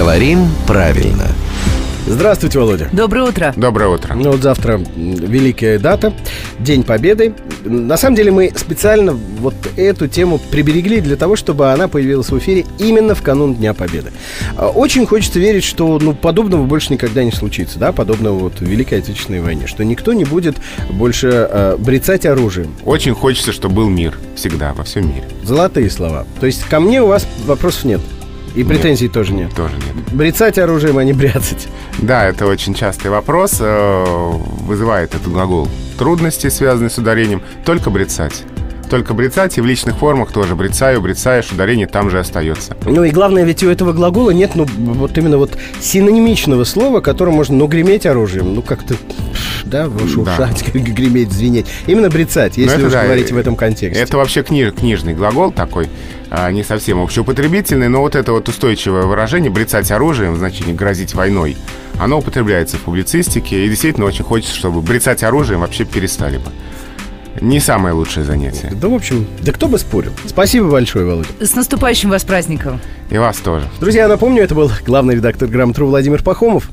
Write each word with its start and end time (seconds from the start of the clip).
Говорим 0.00 0.48
правильно. 0.66 1.26
Здравствуйте, 2.06 2.58
Володя. 2.58 2.88
Доброе 2.90 3.24
утро. 3.24 3.52
Доброе 3.54 3.90
утро. 3.90 4.14
Ну 4.14 4.32
вот 4.32 4.40
завтра 4.40 4.80
Великая 4.96 5.78
дата, 5.78 6.14
День 6.58 6.84
Победы. 6.84 7.34
На 7.64 7.98
самом 7.98 8.16
деле 8.16 8.30
мы 8.30 8.50
специально 8.56 9.12
вот 9.12 9.54
эту 9.76 10.08
тему 10.08 10.40
приберегли 10.50 11.00
для 11.00 11.16
того, 11.16 11.36
чтобы 11.36 11.70
она 11.70 11.86
появилась 11.86 12.30
в 12.30 12.38
эфире 12.38 12.64
именно 12.78 13.14
в 13.14 13.20
канун 13.20 13.54
Дня 13.54 13.74
Победы. 13.74 14.10
А, 14.56 14.70
Очень 14.70 15.04
хочется 15.04 15.38
верить, 15.38 15.64
что 15.64 15.98
ну, 15.98 16.14
подобного 16.14 16.64
больше 16.64 16.94
никогда 16.94 17.22
не 17.22 17.30
случится, 17.30 17.78
да, 17.78 17.92
подобного 17.92 18.38
вот 18.38 18.58
в 18.58 18.62
Великой 18.62 19.00
Отечественной 19.00 19.42
войне, 19.42 19.66
что 19.66 19.84
никто 19.84 20.14
не 20.14 20.24
будет 20.24 20.56
больше 20.88 21.28
э, 21.28 21.76
брецать 21.76 22.24
оружием. 22.24 22.74
Очень 22.86 23.12
хочется, 23.12 23.52
чтобы 23.52 23.74
был 23.74 23.90
мир 23.90 24.16
всегда, 24.34 24.72
во 24.72 24.84
всем 24.84 25.08
мире. 25.08 25.24
Золотые 25.42 25.90
слова. 25.90 26.26
То 26.40 26.46
есть 26.46 26.64
ко 26.64 26.80
мне 26.80 27.02
у 27.02 27.06
вас 27.06 27.26
вопросов 27.44 27.84
нет. 27.84 28.00
И 28.54 28.64
претензий 28.64 29.08
тоже 29.08 29.32
нет. 29.32 29.54
Тоже 29.54 29.74
нет. 29.76 30.12
Брецать 30.12 30.58
оружием, 30.58 30.98
а 30.98 31.04
не 31.04 31.12
бряцать. 31.12 31.68
Да, 31.98 32.28
это 32.28 32.46
очень 32.46 32.74
частый 32.74 33.10
вопрос. 33.10 33.56
э, 33.60 34.30
Вызывает 34.66 35.14
этот 35.14 35.30
глагол 35.30 35.68
трудности, 35.98 36.48
связанные 36.48 36.90
с 36.90 36.98
ударением. 36.98 37.42
Только 37.64 37.90
брецать. 37.90 38.42
Только 38.88 39.14
брецать, 39.14 39.56
и 39.56 39.60
в 39.60 39.66
личных 39.66 39.98
формах 39.98 40.32
тоже 40.32 40.56
брецаю, 40.56 41.00
брецаешь, 41.00 41.52
ударение 41.52 41.86
там 41.86 42.10
же 42.10 42.18
остается. 42.18 42.76
Ну 42.84 43.04
и 43.04 43.10
главное, 43.10 43.44
ведь 43.44 43.62
у 43.62 43.68
этого 43.68 43.92
глагола 43.92 44.30
нет, 44.32 44.56
ну, 44.56 44.66
вот 44.78 45.16
именно 45.16 45.38
вот 45.38 45.56
синонимичного 45.80 46.64
слова, 46.64 47.00
которым 47.00 47.34
можно, 47.34 47.54
ну, 47.56 47.68
греметь 47.68 48.04
оружием, 48.04 48.52
ну, 48.52 48.62
как-то, 48.62 48.96
да, 49.64 49.88
шуршать, 50.12 50.72
греметь, 50.74 51.32
звенеть. 51.32 51.66
Именно 51.86 52.08
брецать, 52.10 52.56
если 52.56 52.76
это 52.76 52.86
уж 52.86 52.92
да, 52.92 53.04
говорить 53.04 53.32
в 53.32 53.36
этом 53.36 53.56
контексте. 53.56 54.02
Это 54.02 54.16
вообще 54.16 54.40
кни- 54.40 54.70
книжный 54.70 55.14
глагол 55.14 55.52
такой, 55.52 55.88
а, 56.30 56.50
не 56.50 56.62
совсем 56.62 57.00
общеупотребительный, 57.00 57.88
но 57.88 58.00
вот 58.00 58.14
это 58.14 58.32
вот 58.32 58.48
устойчивое 58.48 59.02
выражение 59.02 59.50
«брецать 59.50 59.90
оружием» 59.90 60.34
в 60.34 60.38
значении 60.38 60.72
«грозить 60.72 61.14
войной», 61.14 61.56
оно 61.98 62.18
употребляется 62.18 62.76
в 62.76 62.80
публицистике, 62.80 63.64
и 63.64 63.68
действительно 63.68 64.06
очень 64.06 64.24
хочется, 64.24 64.54
чтобы 64.54 64.80
брецать 64.80 65.22
оружием 65.22 65.60
вообще 65.60 65.84
перестали 65.84 66.38
бы. 66.38 66.50
Не 67.40 67.60
самое 67.60 67.94
лучшее 67.94 68.24
занятие. 68.24 68.72
Да, 68.74 68.88
в 68.88 68.94
общем, 68.94 69.26
да 69.40 69.52
кто 69.52 69.68
бы 69.68 69.78
спорил. 69.78 70.12
Спасибо 70.26 70.68
большое, 70.68 71.06
Володя. 71.06 71.28
С 71.40 71.54
наступающим 71.54 72.10
вас 72.10 72.24
праздником. 72.24 72.80
И 73.10 73.18
вас 73.18 73.38
тоже. 73.38 73.66
Друзья, 73.80 74.08
напомню, 74.08 74.42
это 74.42 74.54
был 74.54 74.70
главный 74.84 75.14
редактор 75.14 75.48
«Грамотру» 75.48 75.86
Владимир 75.86 76.22
Пахомов. 76.22 76.70